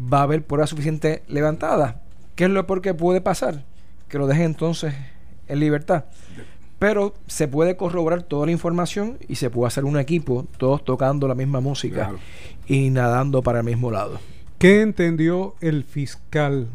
[0.00, 2.02] va a haber pruebas suficiente levantada
[2.38, 3.64] ¿Qué es lo que puede pasar?
[4.08, 4.94] Que lo dejen entonces
[5.48, 6.04] en libertad.
[6.78, 11.26] Pero se puede corroborar toda la información y se puede hacer un equipo, todos tocando
[11.26, 12.12] la misma música
[12.66, 14.20] y nadando para el mismo lado.
[14.58, 16.68] ¿Qué entendió el fiscal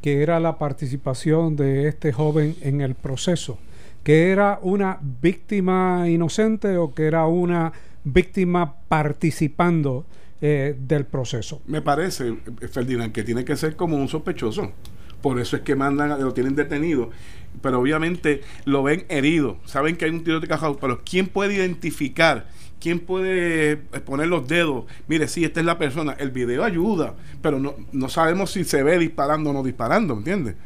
[0.00, 3.58] que era la participación de este joven en el proceso?
[4.02, 7.72] ¿Que era una víctima inocente o que era una
[8.04, 10.06] víctima participando
[10.44, 11.62] eh, del proceso.
[11.66, 12.36] Me parece,
[12.68, 14.72] Ferdinand, que tiene que ser como un sospechoso.
[15.20, 17.10] Por eso es que mandan, lo tienen detenido.
[17.60, 19.58] Pero obviamente lo ven herido.
[19.64, 20.78] Saben que hay un tiro de cajado.
[20.78, 22.46] Pero ¿quién puede identificar?
[22.80, 24.86] ¿Quién puede eh, poner los dedos?
[25.06, 26.16] Mire, sí, esta es la persona.
[26.18, 27.14] El video ayuda.
[27.40, 30.56] Pero no, no sabemos si se ve disparando o no disparando, ¿entiendes?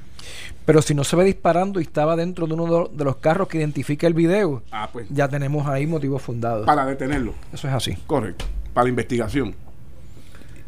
[0.65, 3.59] Pero si no se ve disparando y estaba dentro de uno de los carros que
[3.59, 6.67] identifica el video, ah, pues, ya tenemos ahí motivos fundados.
[6.67, 7.35] Para detenerlo.
[7.53, 7.97] Eso es así.
[8.07, 8.47] Correcto.
[8.75, 9.55] Para la investigación.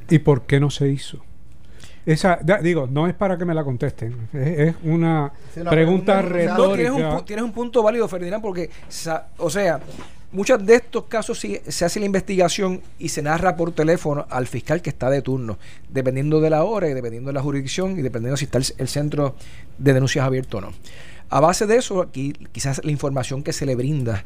[0.09, 1.25] ¿Y por qué no se hizo?
[2.09, 5.31] Esa, digo, no es para que me la contesten, es, una,
[5.69, 7.23] pregunta, retórica.
[7.27, 8.71] tienes, un, punto válido, Ferdinand, porque,
[9.37, 9.79] o sea,
[10.33, 14.81] muchos de estos casos se hace la investigación y se narra por teléfono al fiscal
[14.81, 15.59] que está de turno,
[15.91, 19.35] dependiendo de la hora y dependiendo de la jurisdicción y dependiendo si está el, centro
[19.77, 20.73] de denuncias abierto o no.
[21.29, 24.25] A base de eso, aquí quizás la información que se le brinda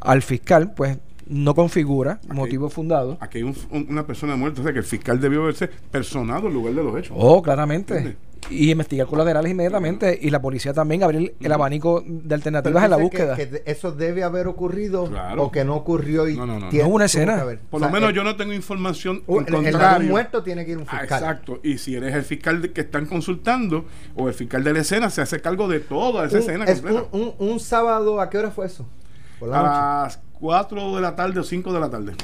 [0.00, 3.16] al fiscal, pues no configura motivo fundado.
[3.20, 6.74] Aquí hay una persona muerta, o sea que el fiscal debió verse personado en lugar
[6.74, 7.16] de los hechos.
[7.18, 8.16] Oh, claramente.
[8.50, 12.96] Y investigar colaterales inmediatamente y la policía también abrir el abanico de alternativas en la
[12.96, 13.36] búsqueda.
[13.36, 15.08] Que, eso debe haber ocurrido
[15.38, 16.88] o que no ocurrió y no, no, no, no.
[16.88, 17.44] una escena.
[17.70, 21.00] Por lo menos yo no tengo información uh, el, muerto tiene que ir un ah,
[21.00, 21.20] fiscal.
[21.20, 21.60] exacto.
[21.62, 25.22] Y si eres el fiscal que están consultando o el fiscal de la escena, se
[25.22, 26.64] hace cargo de toda esa escena.
[26.64, 26.82] Es
[27.12, 28.86] un, sábado, ¿a qué hora fue eso?
[29.38, 30.20] Por la a las
[30.52, 32.14] 4 de la tarde o 5 de la tarde.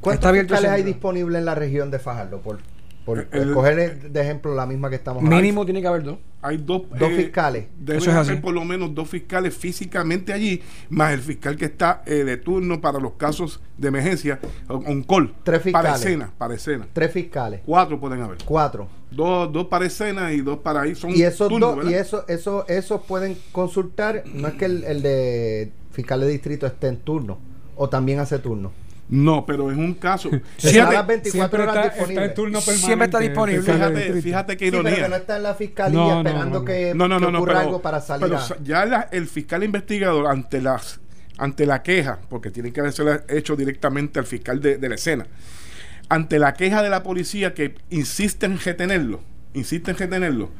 [0.00, 2.40] ¿Cuántos fiscales hay disponibles en la región de Fajardo?
[2.40, 2.58] Por
[3.04, 6.16] Por El- coger de ejemplo la misma que estamos Mínimo tiene que haber dos.
[6.40, 7.66] Hay dos, Dos eh, fiscales.
[7.78, 8.40] Deben Eso es haber así.
[8.40, 12.80] por lo menos dos fiscales físicamente allí, más el fiscal que está eh, de turno
[12.80, 15.34] para los casos de emergencia, un call.
[15.44, 16.00] Tres Para fiscales.
[16.00, 16.86] escena, para escena.
[16.94, 17.60] Tres fiscales.
[17.66, 18.38] Cuatro pueden haber.
[18.42, 18.88] Cuatro.
[19.10, 20.94] Dos, dos para escena y dos para ahí.
[20.94, 24.82] Son Y esos turnos, dos, y eso, eso, esos pueden consultar, no es que el,
[24.84, 27.38] el de fiscal de distrito esté en turno,
[27.76, 28.72] o también hace turno.
[29.08, 30.30] No, pero en un caso.
[30.32, 32.14] Está fíjate, las 24 Siempre horas está, disponible.
[32.22, 32.86] está en turno permanente.
[32.86, 34.22] Siempre está disponible.
[34.22, 35.02] fíjate, qué Sí, pero ironía.
[35.04, 36.64] que no está en la fiscalía No, no, esperando no.
[36.64, 39.26] que, No, no, que no, ocurra pero, algo para salir pero a- ya la- el
[39.26, 41.00] fiscal investigador ante las
[41.36, 45.26] ante la queja, porque tiene que haberse hecho directamente al fiscal de, de la escena,
[46.08, 49.20] ante la queja de la policía que insiste en retenerlo,
[49.52, 50.50] insiste en retenerlo,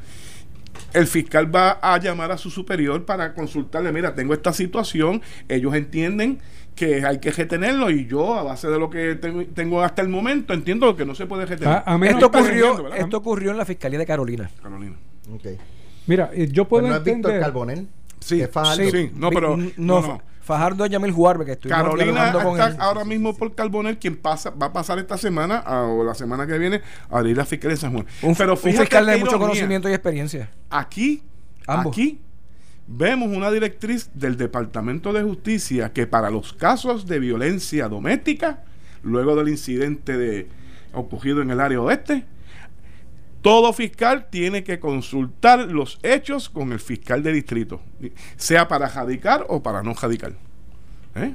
[0.95, 5.75] el fiscal va a llamar a su superior para consultarle, mira, tengo esta situación, ellos
[5.75, 6.39] entienden
[6.75, 9.15] que hay que retenerlo y yo a base de lo que
[9.53, 11.73] tengo, hasta el momento entiendo que no se puede retener.
[11.73, 14.49] A- a menos Esto ocurrió, esto ocurrió en la Fiscalía de Carolina.
[14.61, 14.95] Carolina.
[15.33, 15.45] Ok.
[16.07, 17.41] Mira, eh, yo puedo Pues no es Víctor entender.
[17.41, 17.87] Carbonell.
[18.19, 18.89] Sí, Fajardo.
[18.91, 20.21] sí, no, pero Vi- no, no, no.
[20.45, 22.75] Fajardo Yamil Juarbe, que estuvimos Carolina dialogando con está él.
[22.79, 26.45] ahora mismo por Carbonell, quien pasa, va a pasar esta semana a- o la semana
[26.45, 28.05] que viene a abrir la fiscalía de San Juan.
[28.21, 29.47] Un, Pero un fiscal de mucho ironía.
[29.47, 30.51] conocimiento y experiencia.
[30.69, 31.23] Aquí,
[31.65, 31.93] Ambos.
[31.93, 32.21] aquí
[32.87, 38.63] vemos una directriz del Departamento de Justicia que para los casos de violencia doméstica,
[39.01, 40.47] luego del incidente de
[40.93, 42.23] ocurrido en el área oeste,
[43.45, 47.79] todo fiscal tiene que consultar los hechos con el fiscal de distrito,
[48.37, 50.33] sea para radicar o para no radicar.
[51.13, 51.31] ¿Eh?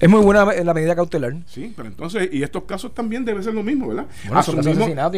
[0.00, 1.36] Es muy buena la medida cautelar.
[1.46, 4.06] Sí, pero entonces, y estos casos también debe ser lo mismo, ¿verdad?
[4.26, 4.40] Bueno,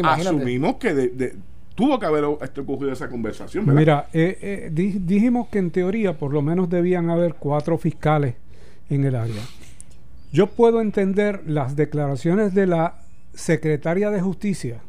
[0.01, 0.37] imagínate.
[0.37, 1.35] asumimos que de- de-
[1.73, 3.79] tuvo que haber este, ocurrido esa conversación, ¿verdad?
[3.79, 8.35] Mira, eh, eh, di- dijimos que en teoría por lo menos debían haber cuatro fiscales
[8.91, 9.41] en el área.
[10.31, 12.99] Yo puedo entender las declaraciones de la
[13.33, 14.81] secretaria de Justicia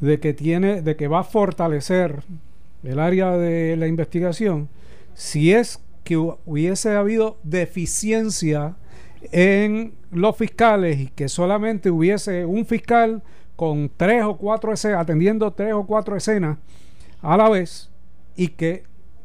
[0.00, 2.22] de que tiene, de que va a fortalecer
[2.82, 4.68] el área de la investigación
[5.14, 8.76] si es que hu- hubiese habido deficiencia
[9.32, 13.22] en los fiscales y que solamente hubiese un fiscal
[13.56, 16.56] con tres o cuatro escenas, atendiendo tres o cuatro escenas
[17.20, 17.90] a la vez
[18.36, 18.84] y que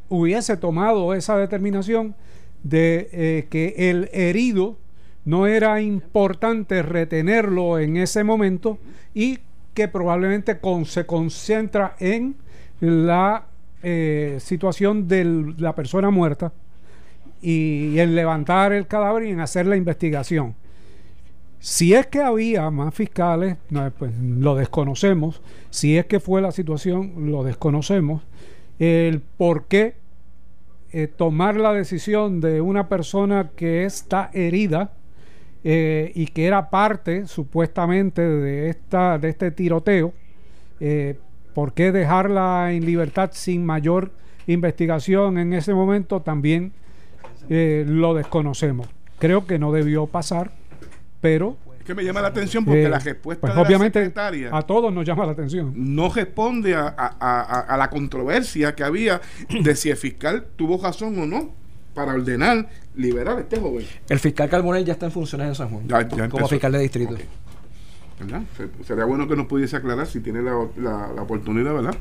[0.10, 2.16] hubiese tomado esa determinación
[2.64, 4.78] de eh, que el herido
[5.24, 8.78] no era importante retenerlo en ese momento
[9.14, 9.40] y
[9.76, 12.36] que probablemente se concentra en
[12.80, 13.46] la
[13.84, 16.54] eh, situación de la persona muerta
[17.42, 20.56] y en levantar el cadáver y en hacer la investigación.
[21.60, 25.42] Si es que había más fiscales, no, pues lo desconocemos.
[25.70, 28.24] Si es que fue la situación, lo desconocemos.
[28.80, 29.96] El por qué
[30.92, 34.94] eh, tomar la decisión de una persona que está herida
[35.68, 40.14] eh, y que era parte supuestamente de, esta, de este tiroteo,
[40.80, 41.18] eh,
[41.56, 44.12] ¿por qué dejarla en libertad sin mayor
[44.48, 46.22] investigación en ese momento?
[46.22, 46.72] También
[47.50, 48.88] eh, lo desconocemos.
[49.20, 50.52] Creo que no debió pasar,
[51.20, 54.00] pero Es que me llama la atención porque eh, la respuesta pues de la obviamente
[54.00, 55.74] secretaria a todos nos llama la atención.
[55.76, 60.80] no responde a, a- a- a la controversia que había de si el fiscal tuvo
[60.84, 61.54] razón o no
[61.96, 63.86] para ordenar liberar a este joven.
[64.10, 65.88] El fiscal Carbonell ya está en funciones en San Juan.
[65.88, 67.16] Ya- ya como fiscal de distrito.
[68.20, 68.44] ¿verdad?
[68.56, 71.96] Se- Sería bueno que nos pudiese aclarar si tiene la, la- la oportunidad, ¿verdad?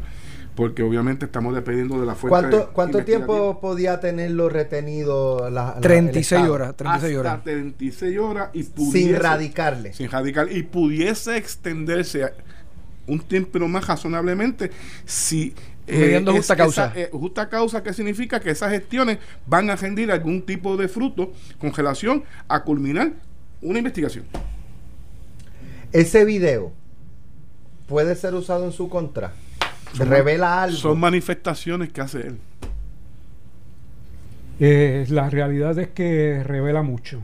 [0.54, 2.38] Porque obviamente estamos dependiendo de la fuerza.
[2.48, 6.52] ¿Cuánto, cuánto tiempo podía tenerlo retenido la, la- el 36 Estado?
[6.54, 6.76] horas.
[6.76, 7.44] 36 Hasta horas.
[7.44, 9.92] 36 horas y pudiese, Sin radicarle.
[9.92, 12.32] sin radical y pudiese extenderse a-
[13.08, 14.70] un tiempo más razonablemente
[15.04, 15.52] si
[15.86, 16.86] eh, Mediando es- justa causa.
[16.86, 20.88] esa, eh, justa causa que significa que esas gestiones van a rendir algún tipo de
[20.88, 23.12] fruto con relación a culminar
[23.62, 24.24] una investigación
[25.92, 26.72] Ese video
[27.86, 29.32] puede ser usado en su contra.
[29.96, 30.76] Son- Revela algo.
[30.76, 32.38] son manifestaciones que hace él
[34.60, 37.20] Eh, la realidad es que revela mucho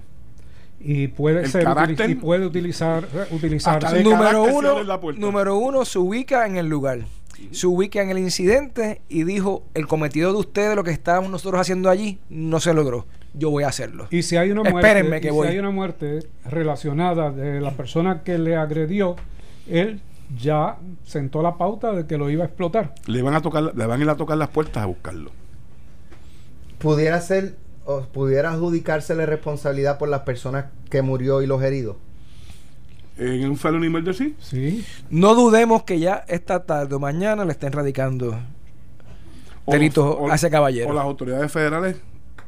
[0.80, 5.20] y puede El ser carácter- y puede utilizar de número uno, abre la puerta.
[5.20, 7.00] número uno, se ubica en el lugar.
[7.50, 11.60] Se ubica en el incidente y dijo, el cometido de ustedes, lo que estábamos nosotros
[11.60, 13.06] haciendo allí, no se logró.
[13.34, 14.06] Yo voy a hacerlo.
[14.10, 15.48] Y si hay una muerte, Espérenme que y si voy.
[15.48, 19.16] hay una muerte relacionada de la persona que le agredió,
[19.68, 20.00] él
[20.40, 22.94] ya sentó la pauta de que lo iba a explotar.
[23.06, 25.32] le van a tocar le van a ir a tocar las puertas a buscarlo
[26.78, 31.96] Pudiera ser o pudiera adjudicársele responsabilidad por las personas que murió y los heridos.
[33.20, 34.84] En un felony murder sí Sí.
[35.10, 38.38] No dudemos que ya esta tarde o mañana le estén radicando
[39.66, 40.88] delitos los- o- a ese caballero.
[40.90, 41.96] o las autoridades federales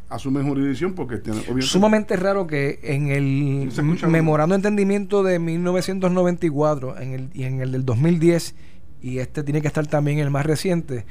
[0.09, 3.71] asumen jurisdicción porque tienen obviamente- Sumamente raro que en el
[4.03, 8.55] No memorando de entendimiento de 1994 en el, y en el del 2010,
[9.01, 11.07] y este tiene que estar también el más reciente,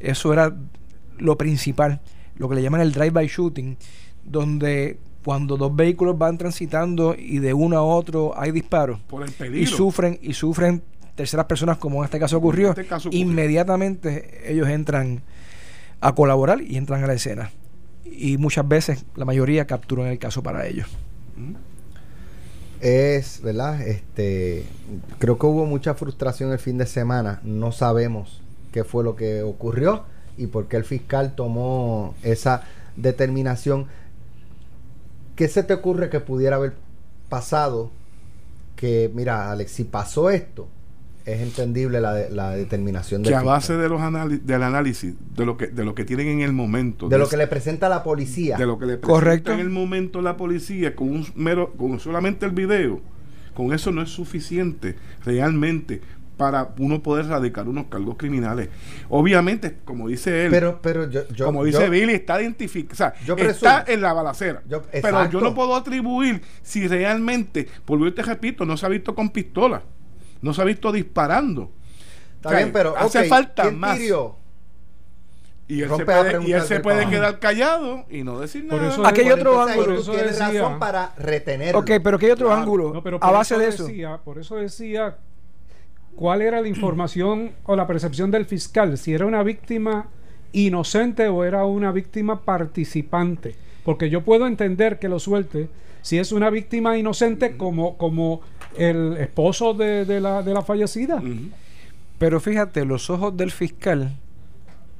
[0.00, 0.56] eso era
[1.18, 2.00] lo principal,
[2.36, 3.76] lo que le llaman el drive-by shooting,
[4.24, 9.56] donde cuando dos vehículos van transitando y de uno a otro hay disparos por el
[9.56, 10.84] y sufren y sufren
[11.16, 13.26] terceras personas como en este caso ocurrió, este caso ocurrió.
[13.26, 15.22] inmediatamente ellos entran
[16.00, 17.50] a colaborar y entran a la escena.
[18.04, 20.86] Y muchas veces, la mayoría capturan el caso para ellos.
[22.80, 23.82] es, ¿verdad?
[23.82, 24.62] Este,
[25.18, 27.40] creo que hubo mucha frustración el fin de semana.
[27.42, 30.04] No sabemos qué fue lo que ocurrió
[30.36, 32.62] y por qué el fiscal tomó esa
[32.94, 33.88] determinación.
[35.36, 36.74] ¿Qué se te ocurre que pudiera haber
[37.28, 37.90] pasado?
[38.74, 40.68] Que, mira, Alex, si pasó esto,
[41.24, 44.00] es entendible la, de- la determinación del que a base de los
[44.46, 47.36] del análisis de lo que de lo que tienen en el momento de lo que
[47.36, 48.56] le presenta la policía.
[48.56, 49.52] de lo que le presenta Correcto.
[49.52, 53.00] en el momento la policía con un mero con solamente el video
[53.54, 56.00] con eso no es suficiente realmente
[56.36, 58.68] para uno poder radicar unos cargos criminales
[59.08, 62.92] obviamente como dice él pero, pero yo, yo- como dice yo- Billy, está identificado.
[62.92, 64.62] O sea, Yo está en la balacera.
[64.68, 68.88] Yo- pero yo no puedo atribuir si realmente, por yo te repito, no se ha
[68.90, 69.82] visto con pistola.
[70.42, 71.70] No se ha visto disparando.
[72.36, 73.98] Está O sea, bien, pero hace ok, falta ¿quién más.
[73.98, 74.36] hirió?
[75.68, 78.92] Y él se puede, y él se puede quedar callado y no decir Por nada.
[78.92, 79.94] eso- Aquí hay otro ángulo.
[79.96, 81.80] tú Eso tienes decía- razón para retenerlo.
[81.80, 82.60] Ok, pero que hay otro Claro.
[82.62, 82.92] ángulo.
[82.94, 83.86] No, pero a por base de eso.
[83.86, 85.16] Decía, por eso decía
[86.16, 90.08] cuál era la información o la percepción del fiscal, si era una víctima
[90.52, 93.54] inocente o era una víctima participante.
[93.84, 95.68] Porque yo puedo entender que lo suelte
[96.02, 98.40] si es una víctima inocente como, como
[98.76, 101.22] el esposo de, de la, de la fallecida.
[102.18, 104.16] Pero fíjate, los ojos del fiscal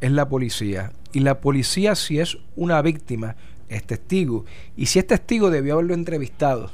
[0.00, 0.92] es la policía.
[1.12, 3.36] Y la policía, si es una víctima,
[3.68, 4.44] es testigo.
[4.76, 6.72] Y si es testigo, debió haberlo entrevistado.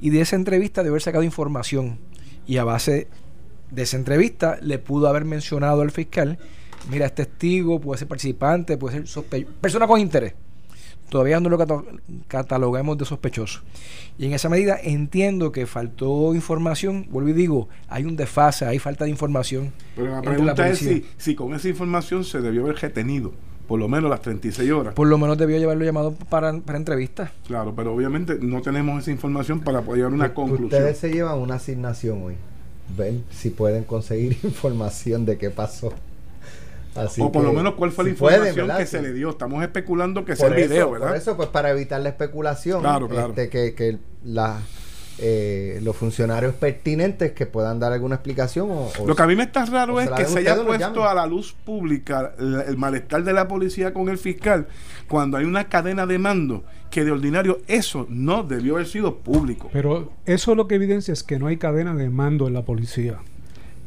[0.00, 1.98] Y de esa entrevista debe haber sacado información.
[2.46, 3.08] Y a base
[3.70, 6.38] de esa entrevista le pudo haber mencionado al fiscal,
[6.90, 10.34] mira, es testigo, puede ser participante, puede ser sospechoso, persona con interés.
[11.08, 11.82] Todavía no lo cata-
[12.28, 13.60] catalogamos de sospechoso.
[14.18, 17.06] Y en esa medida entiendo que faltó información.
[17.10, 19.72] Vuelvo y digo, hay un desfase, hay falta de información.
[19.94, 23.32] Pero la pregunta es si, si con esa información se debió haber retenido
[23.68, 24.94] por lo menos las 36 horas.
[24.94, 27.32] Por lo menos debió llevarlo llamado para, para entrevista.
[27.46, 30.66] Claro, pero obviamente no tenemos esa información para poder llegar a una conclusión.
[30.66, 32.34] Ustedes se llevan una asignación hoy.
[32.96, 35.92] Ven si pueden conseguir información de qué pasó.
[36.94, 39.30] Así o por que, lo menos cuál fue la si información que se le dio.
[39.30, 41.08] Estamos especulando que sea el video, ¿verdad?
[41.08, 43.30] Por eso, pues para evitar la especulación, Claro, claro.
[43.30, 44.60] este, que, que la,
[45.18, 49.34] eh, los funcionarios pertinentes que puedan dar alguna explicación o, o- Lo que a mí
[49.34, 53.24] me está raro es que se haya puesto a la luz pública el, el malestar
[53.24, 54.68] de la policía con el fiscal
[55.08, 56.62] cuando hay una cadena de mando
[56.94, 59.68] que de ordinario eso no debió haber sido público.
[59.72, 63.18] Pero eso lo que evidencia es que no hay cadena de mando en la policía.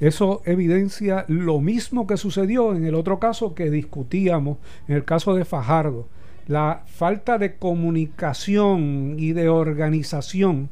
[0.01, 4.57] Eso evidencia lo mismo que sucedió en el otro caso que discutíamos,
[4.89, 6.09] en el caso de Fajardo.
[6.47, 10.69] La falta de comunicación y de organización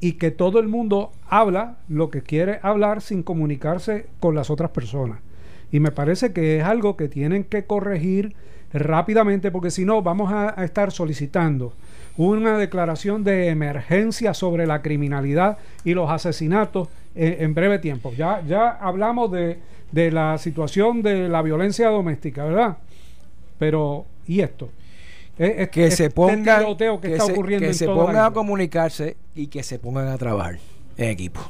[0.00, 4.70] y que todo el mundo habla lo que quiere hablar sin comunicarse con las otras
[4.70, 5.20] personas.
[5.70, 8.34] Y me parece que es algo que tienen que corregir
[8.72, 11.72] rápidamente porque si no vamos a, a estar solicitando
[12.16, 18.12] una declaración de emergencia sobre la criminalidad y los asesinatos en, en breve tiempo.
[18.16, 19.58] Ya, ya hablamos de,
[19.92, 22.78] de la situación de la violencia doméstica, ¿verdad?
[23.58, 24.70] Pero, ¿y esto?
[25.38, 28.16] Es- es- Que este se pongan, tiroteo que, que está se, ocurriendo que se pongan
[28.24, 30.58] a comunicarse y que se pongan a trabajar
[30.96, 31.40] en equipo.